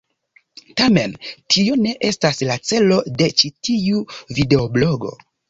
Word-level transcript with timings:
Tamen, 0.79 1.11
tio 1.55 1.77
ne 1.81 1.91
estas 2.09 2.41
la 2.53 2.57
celo 2.71 2.99
de 3.21 3.29
ĉi 3.43 3.53
tiu 3.71 4.03
videoblogo. 4.41 5.15